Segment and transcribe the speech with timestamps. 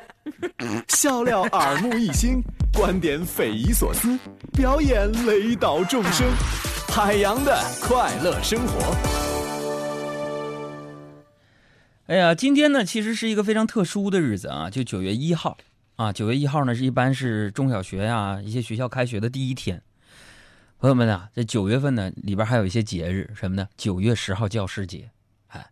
[0.88, 2.42] 笑料耳目一新，
[2.72, 4.18] 观点匪夷所思，
[4.52, 6.26] 表演雷倒众生，
[6.88, 8.96] 海洋的快乐生活。
[12.06, 15.56] 哎呀，今天呢，其实是一个非常特殊的日子啊，就九月一号
[15.96, 16.12] 啊。
[16.12, 19.80] 九月一号呢，是一般是中小学呀一些学校开学的第一天。
[20.78, 23.68] 朋友们啊，这九月份呢，里边还有一些节日，什么呢？
[23.76, 25.08] 九月十号教师节。
[25.48, 25.64] 哎，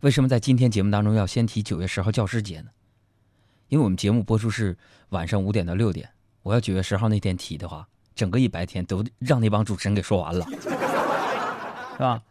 [0.00, 2.68] 为什么在今天节目当中要先提九月十号教师节呢？
[3.68, 4.76] 因为我们节目播出是
[5.08, 6.08] 晚上五点到六点，
[6.42, 10.46] 我要九月十号那天提的话，整个一白天都让那帮主持人给说完了，
[11.92, 12.22] 是吧？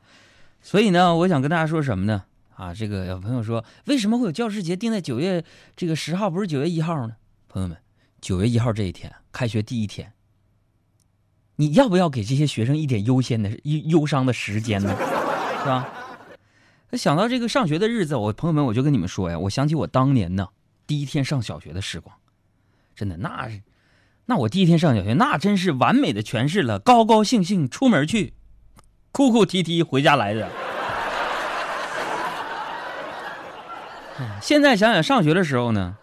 [0.61, 2.23] 所以呢，我想跟大家说什么呢？
[2.55, 5.43] 啊，这个有朋友说，为什么会有教师节定在九月
[5.75, 7.17] 这个十号，不是九月一号呢？
[7.49, 7.77] 朋友们，
[8.21, 10.13] 九月一号这一天，开学第一天，
[11.57, 14.95] 你要不要给这些学生一点优先的忧忧伤的时间呢？
[15.59, 15.87] 是吧？
[16.93, 20.47] 想到这个上学的日子，我朋友们，我就跟你们说呀，我想起我当年呢。
[20.87, 22.15] 第一天上小学的时光，
[22.95, 23.61] 真的那是，
[24.25, 28.33] 那我第一天上小学，那真是完美的诠释了高高兴兴出门去，
[29.11, 30.49] 哭哭啼啼回家来的。
[34.41, 35.97] 现在想想上学的时候呢，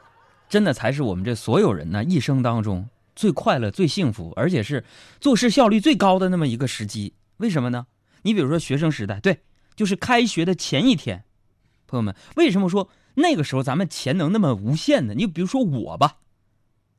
[0.48, 4.84] 真的才是我们这所有人呢一生当中最快乐、最幸福，而且是
[5.20, 7.14] 做事效率最高的那么一个时机。
[7.38, 7.86] 为什么呢？
[8.22, 9.40] 你比如说学生时代，对，
[9.74, 11.24] 就是开学的前一天，
[11.86, 12.88] 朋友们，为什么说？
[13.14, 15.14] 那个时候咱们钱能那么无限的？
[15.14, 16.16] 你比如说我吧，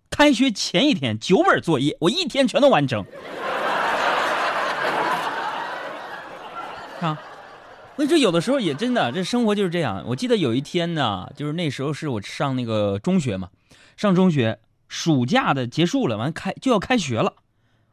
[0.09, 3.05] 开学前一天九本作业，我一天全都完成。
[7.02, 7.20] 啊，
[7.97, 10.03] 我这有的时候也真的，这生活就是这样。
[10.08, 13.50] 我记得有一天呢，就是那时候是我上那个中学嘛，
[13.98, 17.33] 上中学，暑假的结束了，完开就要开学了。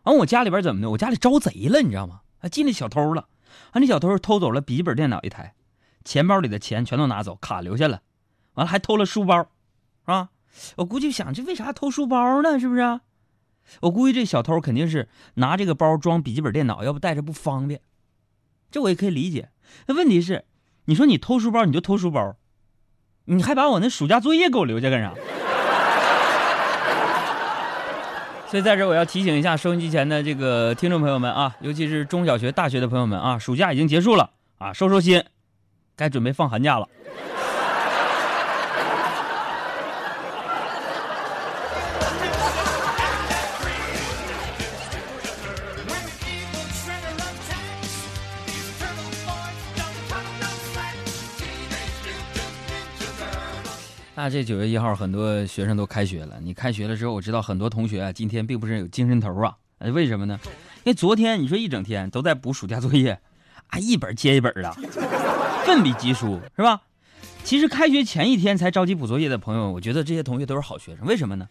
[0.04, 0.90] 完我家里边怎么的？
[0.90, 2.20] 我家里招贼了，你知道吗？
[2.38, 3.26] 还进来小偷了，
[3.72, 5.54] 啊，那小偷偷走了笔记本电脑一台，
[6.04, 8.00] 钱包里的钱全都拿走，卡留下了。
[8.54, 9.46] 完了还偷了书包，是
[10.06, 10.30] 吧？
[10.76, 12.58] 我估计想，这为啥偷书包呢？
[12.58, 13.00] 是不是？
[13.82, 17.80] 我估计这小偷肯定是拿这个包装笔记本电脑，要不带着不方便。
[18.70, 19.50] 这我也可以理解。
[19.86, 20.44] 那问题是，
[20.86, 22.36] 你说你偷书包，你就偷书包，
[23.26, 25.14] 你还把我那暑假作业给我留下干啥？
[28.48, 35.24] 所以在这我要提醒一下收音机前的这个听众朋友们啊，尤其是中小学、大学的朋友们啊，暑假已经结束了啊，收收心，
[35.94, 36.88] 该准备放寒假了。
[54.22, 56.38] 那这九月一号，很多学生都开学了。
[56.42, 59.56] 你开学了之后，我知道很多同学啊，今天并不是有精神头啊。
[59.78, 60.38] 为什么呢？
[60.84, 63.18] 因为昨天你说一整天都在补暑假作业，
[63.68, 64.70] 啊，一本接一本的，
[65.64, 66.82] 奋笔疾书，是吧？
[67.44, 71.06] 其实开学前一天才着急补作业的朋友，我觉得这些同学都是好学生。
[71.06, 71.48] 为什么呢？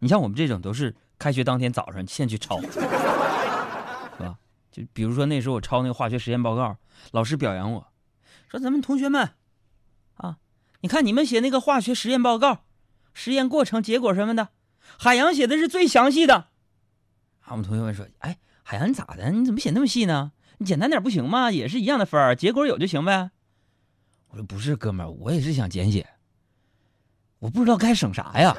[0.00, 2.80] 你像我们这种都是开学当天早上先去抄，是
[4.18, 4.36] 吧？
[4.72, 6.76] 就比如说那时候我抄那个化学实验报告，
[7.12, 7.86] 老师表扬我，
[8.50, 9.30] 说咱们同学们。
[10.16, 10.36] 啊
[10.80, 12.64] 你看，你们写那个化学实验报告，
[13.12, 14.50] 实验过程、结果什么的，
[14.96, 16.34] 海洋写的是最详细的。
[17.40, 19.28] 啊，我们同学们说：“哎，海洋你咋的？
[19.32, 20.30] 你怎么写那么细呢？
[20.58, 21.50] 你简单点不行吗？
[21.50, 23.32] 也是一样的分儿，结果有就行呗。”
[24.30, 26.08] 我说：“不是，哥们儿，我也是想简写，
[27.40, 28.56] 我不知道该省啥呀。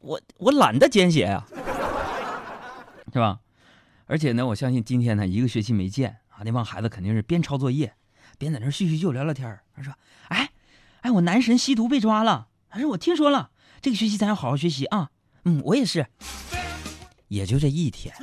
[0.00, 1.42] 我我懒得简写呀，
[3.14, 3.40] 是吧？
[4.04, 7.94] 而且呢，我相信今天呢，一个学期没见。”啊，那帮孩子肯定是边抄作业，
[8.38, 9.92] 边在那叙叙旧、聊聊天他说
[10.30, 10.50] ：“哎，
[11.00, 12.46] 哎，我男神吸毒被抓了。
[12.70, 13.50] 他说我听说了，
[13.80, 15.10] 这个学期咱要好好学习啊。
[15.44, 16.06] 嗯，我也是。
[17.26, 18.14] 也就这一天。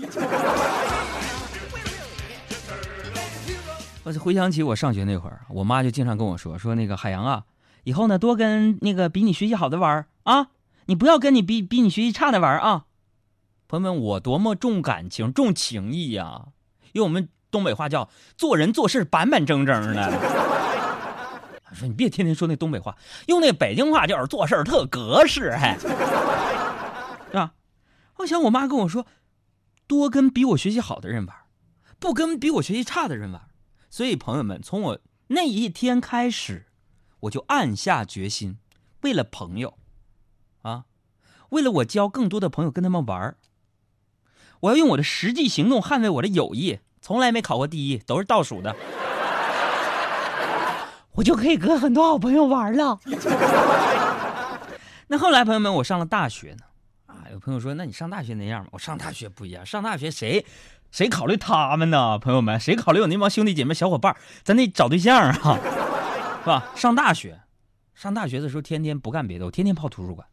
[4.03, 7.43] 我就回想起我上学那会儿，我妈就经常跟我说：说那个海洋啊，
[7.83, 10.51] 以后呢多跟那个比你学习好的玩啊，
[10.85, 12.85] 你不要跟你比比你学习差的玩啊。
[13.67, 16.45] 朋友们，我多么重感情、重情义呀！
[16.93, 17.27] 因为我们。
[17.55, 20.11] 东北话叫做人做事板板正正的。
[21.73, 22.97] 说你别天天说那东北话，
[23.27, 25.87] 用那北京话就是做事特格式，还是
[27.33, 27.53] 吧？
[28.17, 29.05] 我想我妈跟我说，
[29.85, 31.35] 多跟比我学习好的人玩，
[31.99, 33.49] 不跟比我学习差的人玩。
[33.89, 36.67] 所以朋友们，从我那一天开始，
[37.21, 38.57] 我就暗下决心，
[39.01, 39.77] 为了朋友，
[40.61, 40.85] 啊，
[41.49, 43.35] 为了我交更多的朋友，跟他们玩
[44.61, 46.79] 我要用我的实际行动捍卫我的友谊。
[47.05, 48.75] 从来没考过第一，都是倒数的，
[51.13, 52.99] 我就可以跟很多好朋友玩了。
[55.05, 56.65] 那后来，朋友们，我上了大学呢。
[57.05, 58.69] 啊，有朋友说，那你上大学那样吗？
[58.71, 60.43] 我上大学不一样，上大学谁
[60.89, 62.17] 谁考虑他们呢？
[62.17, 64.17] 朋友们，谁考虑我那帮兄弟姐妹小伙伴？
[64.43, 65.59] 咱得找对象啊。
[66.41, 66.71] 是吧？
[66.75, 67.39] 上大学，
[67.93, 70.27] 上大学的时候天天不干别的，我天天泡图书馆。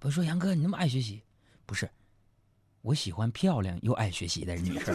[0.00, 1.22] 不是说杨哥你那么爱学习，
[1.64, 1.88] 不是，
[2.82, 4.92] 我喜欢漂亮又爱学习的女生。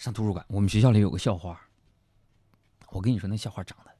[0.00, 1.60] 上图书馆，我们学校里有个校花，
[2.88, 3.90] 我跟你说那校花长得，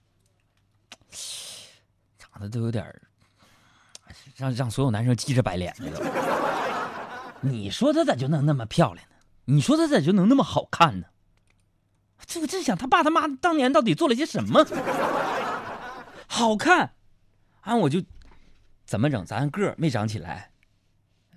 [2.17, 2.91] 长得都有点
[4.35, 6.03] 让让所有男生急着白脸的都。
[7.43, 9.17] 你说她咋就能那么漂亮呢？
[9.45, 11.07] 你说她咋就能那么好看呢？
[12.25, 14.65] 这我正想他爸他妈当年到底做了些什么？
[16.27, 16.95] 好看，
[17.61, 18.03] 啊，我就
[18.87, 19.23] 怎么整？
[19.27, 20.51] 咱个儿没长起来。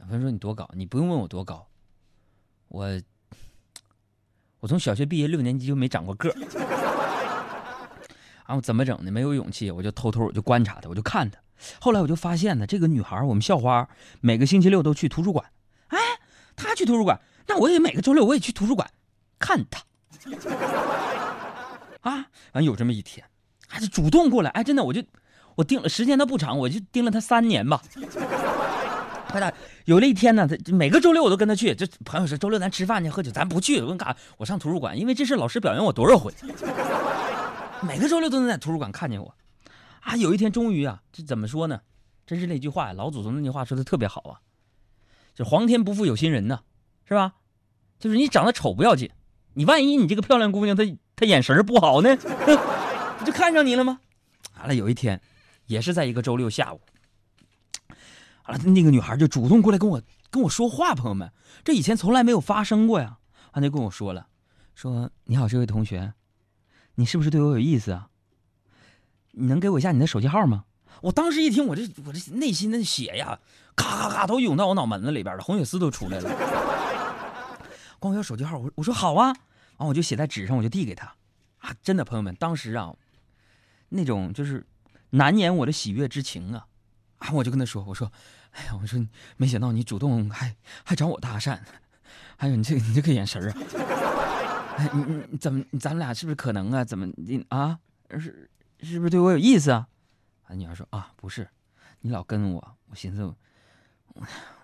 [0.07, 0.69] 朋友说你多高？
[0.73, 1.67] 你不用问我多高，
[2.69, 3.01] 我
[4.63, 6.35] 我从小学毕业六年级就没长过个儿。
[8.45, 9.11] 啊，我怎么整呢？
[9.11, 11.37] 没有勇气，我就偷偷我就观察她，我就看她。
[11.81, 13.85] 后来我就发现呢，这个女孩我们校花
[14.21, 15.45] 每个星期六都去图书馆。
[15.87, 15.99] 哎，
[16.55, 18.89] 她去图书馆，那我也每个周六我也去图书馆
[19.37, 19.83] 看她。
[21.99, 23.27] 啊，完有这么一天，
[23.67, 24.49] 还是主动过来。
[24.51, 25.03] 哎，真的，我就
[25.55, 27.81] 我盯了时间，都不长，我就盯了她三年吧。
[29.33, 29.51] 快点，
[29.85, 31.73] 有了一天呢，他每个周六我都跟他去。
[31.73, 33.81] 这朋友说周六咱吃饭去喝酒，咱不去。
[33.81, 34.15] 我干啥？
[34.37, 36.31] 我上图书馆，因为这是老师表扬我多少回。
[37.81, 39.35] 每个周六都能在图书馆看见我。
[40.01, 41.81] 啊，有一天终于啊，这怎么说呢？
[42.27, 44.37] 真是那句话，老祖宗那句话说的特别好啊，
[45.33, 46.59] 就皇天不负有心人呐，
[47.07, 47.33] 是吧？
[47.99, 49.09] 就是你长得丑不要紧。
[49.55, 50.83] 你万一你这个漂亮姑娘她
[51.15, 52.15] 她眼神不好呢，
[53.17, 53.99] 不就看上你了吗？
[54.59, 55.19] 完了有一天，
[55.65, 56.79] 也是在一个周六下午，
[58.45, 61.31] 完了那个女孩就主动过来跟我跟我说话，朋友们，
[61.63, 63.17] 这以前从来没有发生过呀。
[63.51, 64.27] 她就跟我说了，
[64.73, 66.13] 说你好，这位同学，
[66.95, 68.09] 你是不是对我有意思啊？
[69.31, 70.65] 你能给我一下你的手机号吗？
[71.01, 73.39] 我当时一听，我这我这内心的血呀，
[73.75, 76.29] 咔咔咔都涌到我脑门子里边了，红血丝都出来了。
[77.99, 79.33] 管我要手机号，我我说好啊，
[79.77, 81.15] 完我就写在纸上，我就递给他，
[81.59, 82.93] 啊，真的朋友们，当时啊，
[83.89, 84.65] 那种就是
[85.11, 86.65] 难掩我的喜悦之情啊，
[87.23, 88.11] 啊，我就跟他说，我说，
[88.51, 88.99] 哎呀，我说
[89.37, 90.53] 没想到你主动还
[90.83, 91.57] 还找我搭讪，
[92.35, 93.55] 还有你这你这个眼神啊，
[94.77, 96.83] 哎，你你怎么咱们俩是不是可能啊？
[96.83, 97.79] 怎么你啊？
[98.11, 98.49] 是
[98.81, 99.87] 是不是对我有意思啊？
[100.47, 101.47] 啊，女孩说啊，不是，
[102.01, 103.23] 你老跟我，我寻思。
[103.23, 103.35] 我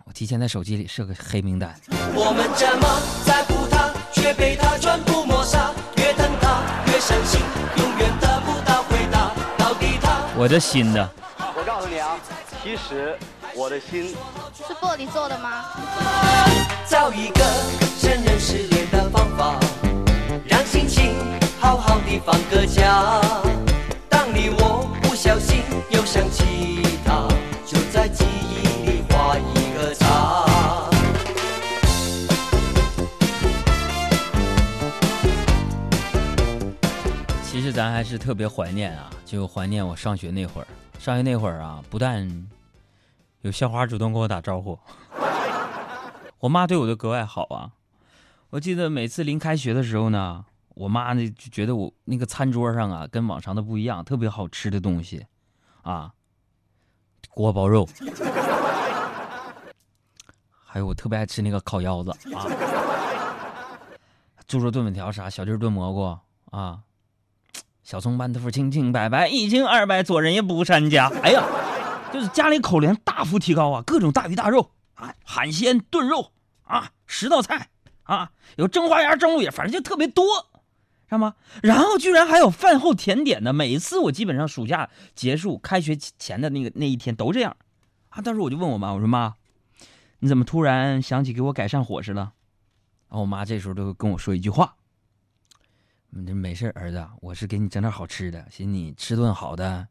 [0.03, 1.73] 我提前在手机里设个黑名单。
[2.13, 5.71] 我们这么在乎他，却被他全部抹杀。
[5.95, 7.39] 越疼他越伤心，
[7.77, 9.33] 永远得不到回答。
[9.57, 10.27] 到底他……
[10.35, 11.09] 我的心呢？
[12.61, 13.17] 其实
[13.55, 14.15] 我的心
[14.53, 15.63] 是玻璃做的吗？
[16.87, 17.41] 找一个
[17.99, 19.57] 承认失恋的方法，
[20.45, 21.15] 让心情
[21.59, 23.21] 好好的放个假。
[24.09, 27.27] 当你我不小心又想起他，
[27.65, 30.85] 就在记忆里画一个叉。
[37.41, 40.67] 其实咱还是特别怀念啊，就怀念我上学那会儿。
[40.99, 42.47] 上学那会儿啊，不但
[43.41, 44.77] 有校花主动跟我打招呼，
[46.39, 47.71] 我妈对我都格外好啊。
[48.49, 55.25] 我记得每次临开学的时候呢，我妈呢就觉得我那个餐桌上啊，跟往常的不一样，特别好吃的东西
[55.83, 56.11] 啊，
[57.29, 57.87] 锅包肉，
[60.65, 62.45] 还有我特别爱吃那个烤腰子啊，
[64.45, 66.19] 猪肉炖粉条啥，小鸡炖蘑菇
[66.51, 66.81] 啊。
[67.89, 71.11] 小葱拌豆腐清清白白，一清二白，做人也不掺假。
[71.23, 71.43] 哎呀，
[72.13, 76.31] 就是家里口粮大幅提高啊，各种大鱼大肉啊，海鲜炖肉
[76.65, 77.69] 啊，十道菜
[78.03, 80.23] 啊，有蒸花鸭、蒸鹿眼，反正就特别多，
[81.07, 81.33] 知道吗？
[81.63, 83.51] 然后居然还有饭后甜点呢。
[83.51, 87.57] 每次我基本上暑假结束、开学前的那个那一天都这样
[88.09, 88.21] 啊。
[88.21, 89.33] 当时我就问我妈，我说妈，
[90.19, 92.33] 你怎么突然想起给我改善伙食了？
[93.09, 94.75] 然后我妈这时候就跟我说一句话。
[96.11, 99.87] 你这没事，儿子，我是给你整点好吃的，寻你吃顿好的，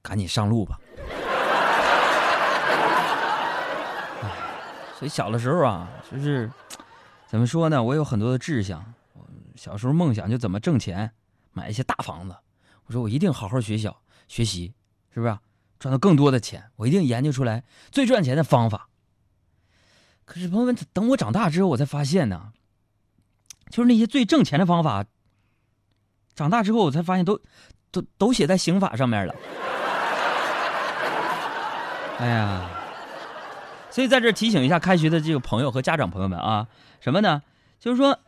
[0.00, 0.78] 赶紧上路吧。
[4.96, 6.48] 所以小的时候啊，就是
[7.26, 7.82] 怎么说呢？
[7.82, 8.94] 我有很多的志向，
[9.56, 11.10] 小时候梦想就怎么挣钱，
[11.50, 12.36] 买一些大房子。
[12.86, 14.72] 我说我一定好好学校学习，
[15.12, 15.36] 是不是？
[15.80, 18.88] 赚到更多的钱，我一定研究出来最赚钱的方法。
[20.24, 22.52] 可是朋友们，等我长大之后，我才发现呢。
[23.72, 25.02] 就是那些最挣钱的方法，
[26.36, 27.40] 长大之后我才发现，都
[27.90, 29.34] 都都写在刑法上面了。
[32.18, 32.68] 哎呀，
[33.90, 36.68] 所以在这提醒一下开学的这个朋友和家长朋友们啊，
[37.00, 37.42] 什么呢？
[37.80, 38.20] 就是说，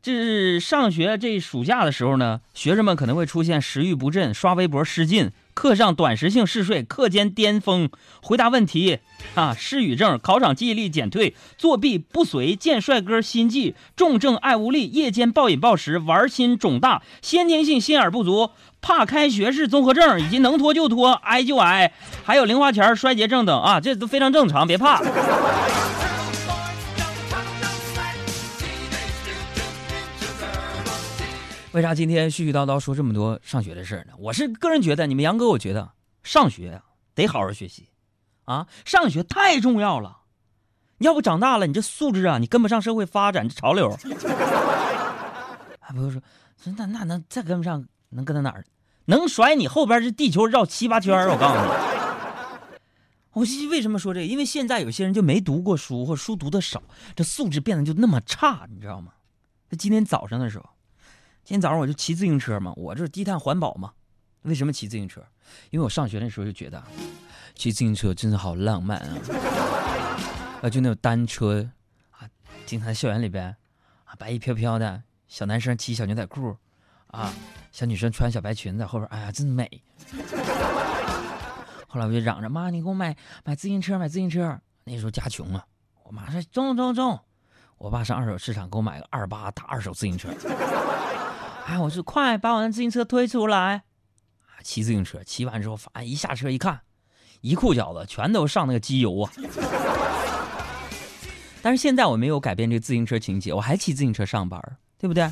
[0.00, 7.90] 这是上学这暑假的时候呢，学生们可能会出现食欲不振、刷微博失禁、课上短时性嗜睡，课间巅峰，
[8.22, 8.98] 回答问题
[9.34, 21.92] 啊，失语症，考场记忆力减退，作弊不随，见帅哥心悸，重症爱无力，夜间暴饮暴食，玩心肿大，先天性心眼不足，怕开学式综合症，以及能拖就拖，挨就挨，
[22.24, 25.02] 还有零花钱衰竭症等啊，这都非常正常，别怕。
[31.72, 34.12] 为啥今天絮絮叨叨说这么多上学的事儿呢？
[34.18, 37.88] 我是个人觉得，你们杨哥，我觉得上学呀得好好学习，
[38.44, 40.18] 啊，上学太重要了。
[40.98, 43.90] 要不长大了，你这素质啊，你跟不上社会发展这潮流。
[45.80, 46.22] 还 不是说，
[46.76, 48.66] 那那能再跟不上，能跟到哪儿？
[49.06, 51.70] 能甩你后边这地球绕七八圈我告诉你，
[53.32, 54.26] 我为什么说这个？
[54.26, 56.82] 因为现在有些人就没读过书，或书读的少，
[57.16, 59.12] 这素质变得就那么差，你知道吗？
[59.70, 60.68] 那今天早上的时候。
[61.44, 63.92] 今天早上我就骑自行车嘛，我这是低碳环保嘛。
[64.42, 65.20] 为什么骑自行车？
[65.70, 66.82] 因为我上学那时候就觉得，
[67.56, 69.18] 骑自行车真的好浪漫啊！
[70.62, 71.68] 啊，就那种单车
[72.10, 72.28] 啊，
[72.64, 73.54] 经常校园里边
[74.04, 76.56] 啊，白衣飘飘的小男生骑小牛仔裤
[77.08, 77.32] 啊，
[77.72, 79.68] 小女生穿小白裙子后边，哎呀，真美。
[81.88, 84.60] 后来我就嚷着妈，你给我买买自行车，买自行车。
[84.84, 85.66] 那时候家穷啊，
[86.04, 87.18] 我妈说中中中。
[87.78, 90.28] 我爸上二手市场给我买个二八大二手自行车。
[91.66, 93.82] 哎，我说快把我那自行车推出来！
[94.62, 96.80] 骑自行车，骑完之后，反正一下车一看，
[97.40, 99.32] 一裤脚子全都上那个机油啊。
[101.62, 104.60] 但是现在我没有改变这自行车情节，我还骑自行车上班，
[104.98, 105.30] 对不对？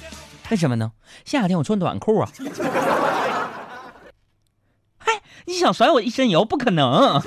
[0.50, 0.92] 为什么呢？
[1.24, 2.30] 夏天我穿短裤啊。
[4.98, 6.44] 嗨，你想甩我一身油？
[6.44, 7.20] 不可能！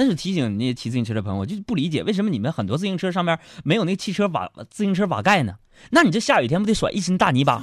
[0.00, 5.58] 那是提醒那些骑自行车的朋友，我就不理解为什么你们很多自行车上面没有那汽车瓦自行车瓦盖呢？
[5.90, 7.60] 那你这下雨天不得甩一身大泥巴？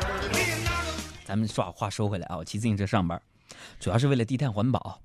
[1.24, 3.18] 咱们说话说回来啊，我骑自行车上班，
[3.80, 5.00] 主要是为了低碳环保。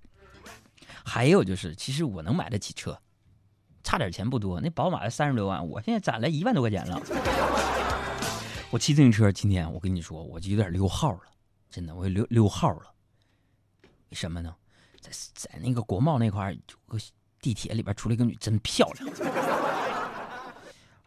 [1.05, 2.99] 还有就是，其实我能买得起车，
[3.81, 4.59] 差点钱不多。
[4.59, 7.01] 那宝马三十多万，我现在攒了一万多块钱了。
[8.69, 11.21] 我骑自行车今天，我跟你说，我就有点溜号了，
[11.69, 12.93] 真的，我溜溜号了。
[13.83, 14.53] 为什么呢？
[15.01, 16.97] 在在那个国贸那块有个
[17.41, 19.09] 地铁里边出来一个女，真漂亮。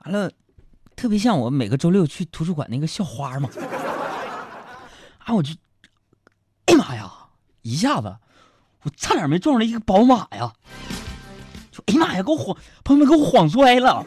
[0.01, 0.31] 完了，
[0.97, 3.49] 特别像我每个周六去图书馆那个校花嘛。
[5.19, 5.55] 啊，我就，
[6.67, 7.11] 哎 妈呀！
[7.63, 8.15] 一下子，
[8.83, 10.53] 我差点没撞上一个宝马呀！
[11.71, 14.05] 就哎妈呀，给我晃，朋友们给我晃摔了。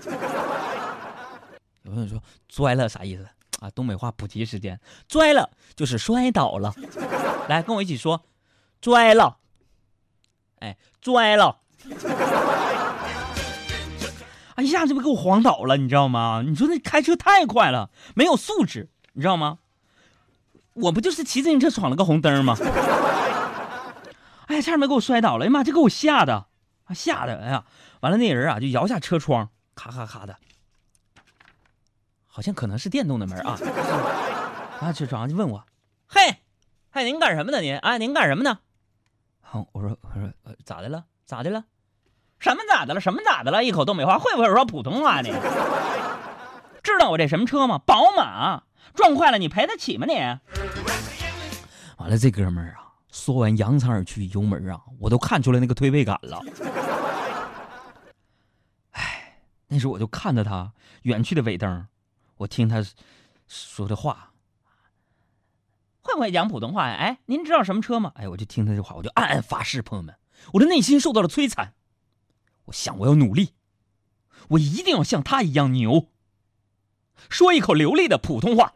[1.81, 3.27] 有朋友说摔了啥意思
[3.61, 3.69] 啊？
[3.71, 4.79] 东北话普及时间，
[5.09, 6.75] 摔了就是摔倒了。
[7.49, 8.21] 来，跟我一起说，
[8.81, 9.37] 摔了。
[10.59, 11.57] 哎，摔了！
[14.55, 16.43] 哎，一下子给我晃倒了，你知道吗？
[16.45, 19.59] 你说那开车太快了，没有素质，你知道吗？
[20.73, 22.57] 我不就是骑自行车闯了个红灯吗？
[24.47, 25.43] 哎呀，差点没给我摔倒了！
[25.43, 26.47] 哎呀妈，这给我吓的，
[26.85, 27.39] 啊吓的！
[27.39, 27.65] 哎呀，
[28.01, 30.35] 完了那人啊就摇下车窗，咔咔咔的，
[32.25, 33.59] 好像可能是电动的门啊。
[34.79, 35.63] 啊，车窗就问我
[36.07, 36.37] ：“嘿，
[36.91, 37.61] 嘿，您干什么呢？
[37.61, 38.59] 您啊，您干什么呢？”
[39.49, 41.05] 好，我说我说呃咋的了？
[41.25, 41.63] 咋的了？
[42.37, 42.99] 什么咋的了？
[42.99, 43.63] 什么咋的了？
[43.63, 45.29] 一口东北话，会不会说普通话呢？
[46.83, 47.77] 知道我这什么车吗？
[47.77, 48.63] 宝马，
[48.93, 50.15] 撞坏了你赔得起吗你？
[51.97, 56.41] 完了，这哥们儿啊，说完扬长而去，油门啊，我都看出来那个推背感了。
[58.91, 60.73] 哎，那时候我就看着他
[61.03, 61.87] 远去的尾灯，
[62.35, 62.83] 我听他
[63.47, 64.26] 说的话。
[66.07, 66.95] 会不会讲普通话呀？
[66.95, 68.13] 哎，您知道什么车吗？
[68.15, 70.15] 哎，我就听他这话，我就暗暗发誓，朋友们，
[70.53, 71.73] 我的内心受到了摧残。
[72.65, 73.55] 我想，我要努力，
[74.51, 76.07] 我一定要像他一样牛，
[77.27, 78.73] 说一口流利的普通话。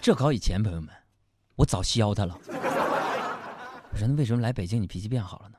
[0.00, 0.92] 这搞以前，朋友们，
[1.54, 2.36] 我早削他了。
[2.48, 5.58] 我说，为什么来北京你脾气变好了呢？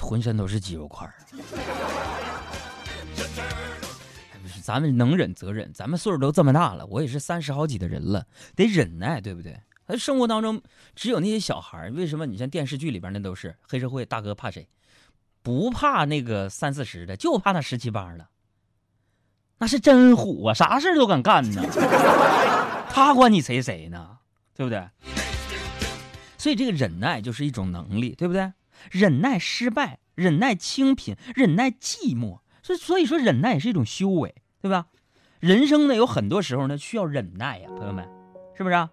[0.00, 1.14] 浑身都是肌肉块儿，
[4.42, 9.60] 不 是咱们能忍则忍，咱们岁数都这么大了，我也是三十好几的人了，得忍耐，对不对？
[9.86, 10.62] 他生活当中
[10.94, 14.68] 只有那些小孩为什么你像电视剧里边那都是黑社会大哥怕谁？
[15.42, 18.28] 不怕那个三四十的，就怕那十七八的，
[19.58, 21.62] 那是真虎啊，啥事都敢干呢。
[22.92, 24.18] 他管你谁谁呢？
[24.54, 24.86] 对不对？
[26.36, 28.52] 所以这个忍耐就是一种能力，对不对？
[28.90, 34.86] 忍耐失败，忍耐清贫，忍耐寂寞，所所以说忍耐也是一种修为，对吧？
[35.40, 38.06] 人生呢有很多时候呢需要忍耐呀，朋友们，
[38.56, 38.74] 是不是？
[38.74, 38.90] 啊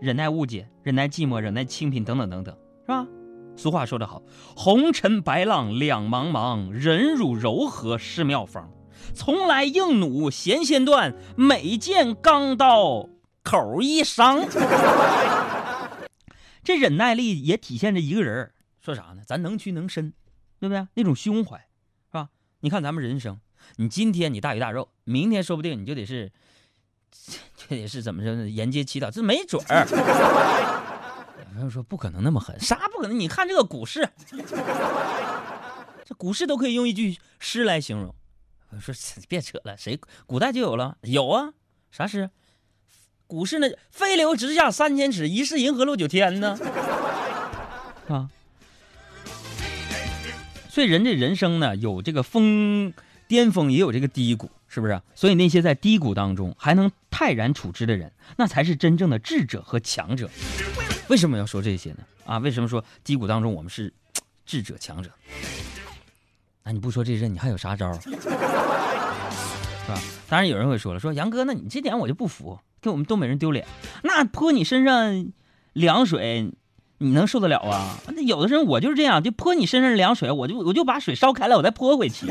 [0.00, 3.06] 忍耐误解，忍耐寂寞，忍耐清贫，等等等等，是吧？
[3.54, 4.22] 俗话说得好，
[4.56, 8.70] 红尘白浪两茫茫，忍辱柔和是妙方。
[9.14, 13.10] 从来硬弩弦先断，每见钢刀
[13.42, 14.46] 口一伤。
[16.64, 19.22] 这忍耐力也体现着一个人说啥呢？
[19.26, 20.12] 咱能屈能伸，
[20.58, 20.86] 对不对？
[20.94, 22.30] 那种胸怀，是吧？
[22.60, 23.38] 你看咱们人生，
[23.76, 26.32] 你今天你大鱼大肉，明天说不定你就得是，
[27.56, 28.48] 就得是怎么着呢？
[28.48, 29.86] 沿街乞讨，这没准儿。
[31.38, 33.18] 有朋友说不可能那么狠，啥不可能？
[33.18, 34.08] 你看这个股市，
[36.04, 38.14] 这股市都可以用一句诗来形容。
[38.70, 38.94] 我说
[39.28, 40.96] 别扯了，谁古代就有了？
[41.02, 41.52] 有啊，
[41.90, 42.30] 啥诗？
[43.26, 46.58] 古诗那飞流直下三千尺，疑是银河落九天呢。
[48.08, 48.28] 啊，
[50.70, 52.92] 所以人这人生呢，有这个峰
[53.26, 55.02] 巅峰，也有这个低谷，是不是？
[55.14, 60.30] 所以那些在低谷当中还能泰然处之的人，那才是真正的智者和强者。
[61.08, 61.98] 为什么要说这些呢？
[62.24, 63.92] 啊，为什么说低谷当中我们是
[64.46, 65.10] 智者强者？
[66.62, 67.92] 那你不说这些，你还有啥招？
[68.00, 68.10] 是
[69.88, 70.00] 吧？
[70.28, 72.58] 当然有人会说了，说杨哥，那你这点我就不服。
[72.80, 73.66] 给我们东北人丢脸，
[74.02, 75.32] 那泼你身上
[75.74, 76.50] 凉水，
[77.02, 77.98] 你能受得了啊？
[78.08, 82.26] 那有的人我就是这样，就泼你身上凉水，我就我就把水烧开了，我再泼回去。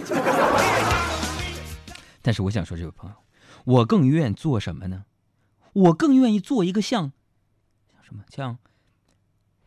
[2.21, 3.15] 但是我想说，这位朋友，
[3.65, 5.05] 我更愿意做什么呢？
[5.73, 7.11] 我更愿意做一个像
[7.91, 8.59] 像什么像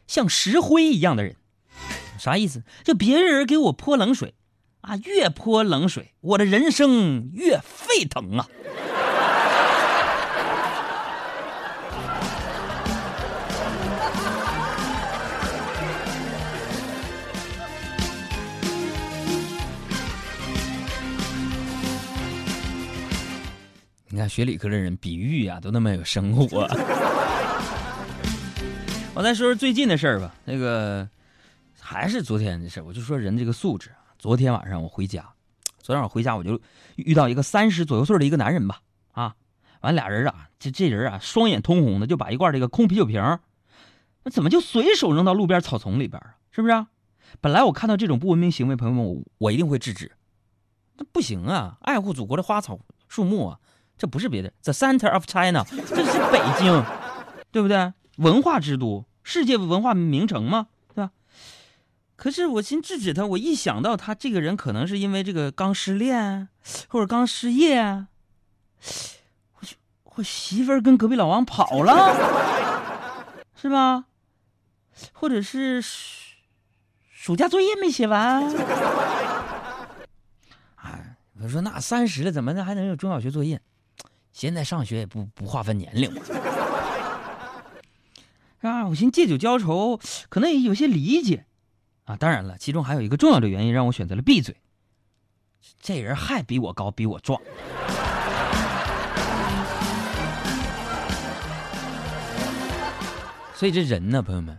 [0.06, 1.34] 像石灰一样的人。
[2.16, 2.62] 啥意思？
[2.84, 4.34] 就别人给我泼冷水
[4.82, 8.48] 啊，越泼冷水，我的人生越沸腾啊！
[24.28, 26.66] 学理科的人比喻呀，都那么有生活。
[29.14, 30.34] 我再说说最近的事儿吧。
[30.44, 31.08] 那个
[31.78, 33.90] 还是昨天的事儿我就说人这个素质。
[34.18, 35.22] 昨天晚上我回家，
[35.78, 36.60] 昨天晚上回家我就
[36.96, 38.80] 遇到一个三十左右岁的一个男人吧。
[39.12, 39.34] 啊，
[39.80, 43.20] 完俩人啊，这这人啊，双眼通红的，就把一罐这个空啤酒瓶，
[44.24, 46.36] 那怎么就随手扔到路边草丛里边啊？
[46.50, 46.74] 是不是？
[46.74, 46.88] 啊
[47.40, 50.12] 本来我看到这种不文明行为，朋友们，我我一定会制止。
[50.96, 53.58] 那不行啊，爱护祖国的花草树木啊。
[53.98, 56.84] 这不是别的，The Center of China，这是北京，
[57.50, 57.92] 对不对？
[58.16, 61.12] 文化之都，世界文化名城嘛，对吧？
[62.16, 66.48] 可是我先制止他，我一想到他这个人可能是因为这个刚失恋，
[66.88, 68.06] 或者刚失业，
[69.54, 69.60] 我
[70.16, 72.14] 我媳妇儿跟隔壁老王跑了，
[73.54, 74.04] 是吧？
[75.12, 78.44] 或者是暑假作业没写完？
[80.76, 83.60] 哎，我说那三十了，怎么的还能有中小学作业？
[84.32, 86.10] 现在上学也不不划分年龄，
[88.60, 91.44] 啊， 我寻借酒浇愁，可能也有些理解，
[92.04, 94.56] 啊，当然了，其中还有一个重要的原因让我选择了闭嘴。
[95.80, 97.40] 这人还比我高，比我壮，
[103.54, 104.58] 所以这人呢，朋友们，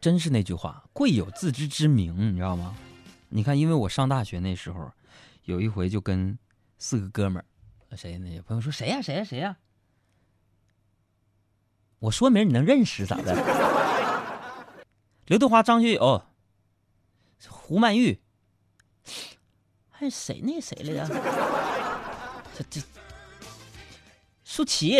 [0.00, 2.76] 真是那句话，贵有自知之明，你知道吗？
[3.30, 4.92] 你看，因为我上大学那时候，
[5.44, 6.38] 有一回就跟
[6.78, 7.44] 四个哥们儿。
[7.96, 8.28] 谁呢？
[8.34, 9.00] 有朋友说谁呀？
[9.00, 9.24] 谁呀？
[9.24, 9.56] 谁呀？
[12.00, 13.34] 我说明你能认识咋的？
[15.26, 16.22] 刘德华、张学友、
[17.48, 18.20] 胡曼玉，
[19.88, 20.40] 还有谁？
[20.42, 21.14] 那谁来着？
[22.54, 22.80] 这这
[24.44, 24.98] 舒淇。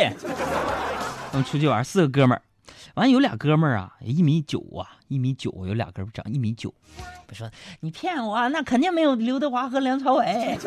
[1.32, 2.42] 我们出去玩，四个哥们儿，
[2.94, 6.72] 完有俩哥们儿啊，一米九啊，一米九，有俩哥们儿长一米九。
[7.28, 10.58] 我说你骗我，那肯定没有刘德华和梁朝伟。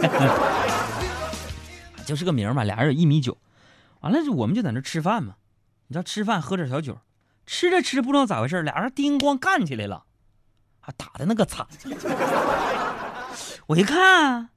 [2.08, 3.38] 就是个名嘛，俩人有一米九，
[4.00, 5.36] 完了就我们就在那吃饭嘛，
[5.88, 6.98] 你知道吃饭喝点小酒，
[7.46, 10.06] 吃着吃着不知道咋回事，俩人叮咣干起来了，
[10.80, 11.68] 还打的那个惨。
[13.68, 14.50] 我一看，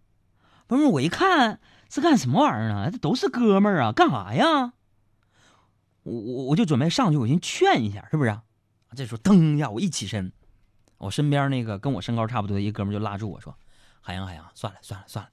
[0.69, 1.59] 不是我一看
[1.91, 2.89] 是干什么玩意儿呢？
[2.93, 4.73] 这都是哥们儿啊，干啥呀？
[6.05, 8.39] 我我我就准备上去，我先劝一下，是不是？
[8.97, 10.33] 这时候噔一下，我一起身，
[10.99, 13.57] 我身边那个跟我身高差不多的一哥们就拉住我说
[14.01, 15.31] ：“海洋海洋，算了算了算了。”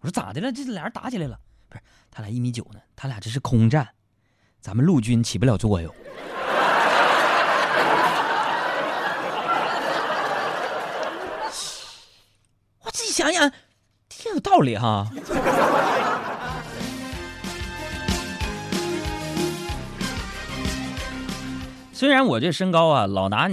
[0.00, 0.52] 我说咋的了？
[0.52, 1.38] 这俩人打起来了。
[1.70, 3.88] 不是，他俩一米九呢，他俩这是空战，
[4.60, 5.94] 咱们陆军起不了作用。
[12.82, 13.50] 我自己想想，
[14.08, 15.06] 挺有道理哈。
[21.92, 23.46] 虽然我这身高啊，老拿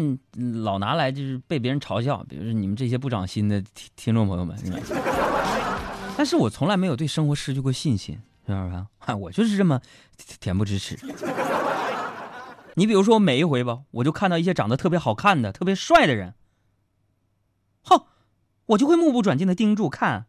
[0.63, 4.57] 老拿来就是被别人嘲笑，比如说你们这些不长心的听听众朋友们。
[6.17, 8.87] 但是我从来没有对生活失去过信心，知道吧？
[8.97, 9.79] 哈，我就是这么
[10.41, 10.99] 恬不知耻。
[12.73, 16.33] 你比如说，每一回吧，我就看到一些长得特别好看的、特别帅的人，
[17.83, 18.05] 哼，
[18.65, 20.25] 我就会目不转睛的盯住看，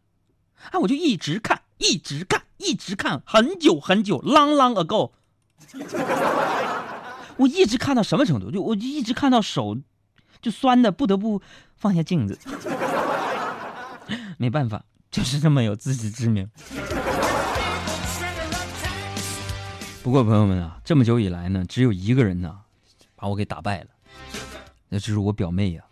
[0.71, 5.13] 啊，我就一直看，一直看，一直看，很久很久，long long ago。
[7.37, 8.51] 我一直看到什么程度？
[8.51, 9.75] 就我就一直看到手
[10.39, 11.41] 就酸的不得不
[11.75, 12.37] 放下镜子。
[14.37, 16.47] 没办法，就是这么有自知之明。
[20.03, 22.55] 不过朋友们啊，这么久以来呢，只有一个人呢，
[23.15, 23.87] 把我给打败了，
[24.87, 25.83] 那就是我表妹呀、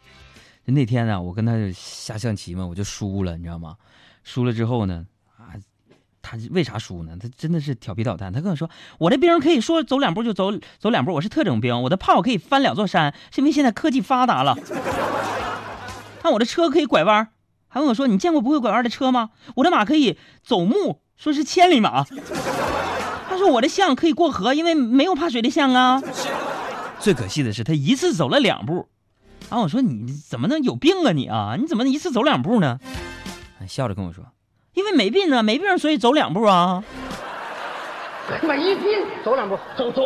[0.66, 3.76] 那天呢，我跟她下象棋嘛，我就输了，你知道吗？
[4.24, 5.06] 输了之后呢，
[5.38, 5.54] 啊，
[6.22, 7.18] 她为啥输呢？
[7.20, 8.32] 她真的是调皮捣蛋。
[8.32, 14.56] 她跟我说，我这兵可以说走两步就走走两步，我是特种兵，我的炮可以翻两座山，是因为现在科技发达了。
[16.22, 17.30] 看我的车可以拐弯，
[17.78, 19.30] 还问我说，你见过不会拐弯的车吗？
[19.56, 22.04] 我的马可以走木，说是千里马。
[23.30, 26.02] 他说我的象可以过河，因为没有怕水的象啊。
[26.98, 28.90] 最可惜的是，他一次走了两步。
[29.48, 31.56] 然后我说你怎么能有病啊你啊？
[31.60, 32.80] 你怎么一次走两步呢？
[33.68, 34.26] 笑着跟我说，
[34.74, 36.84] 因为没病啊，没病所以走两步啊。
[38.42, 40.02] 没病，走两步，走走，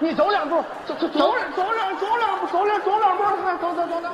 [0.00, 3.22] 你走两步，走走走两走两走两步，走两走两步，
[3.62, 4.08] 走走走走。